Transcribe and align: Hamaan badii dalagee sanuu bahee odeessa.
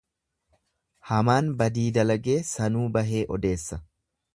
Hamaan 1.11 1.53
badii 1.61 1.85
dalagee 1.99 2.41
sanuu 2.57 2.91
bahee 2.97 3.23
odeessa. 3.39 3.85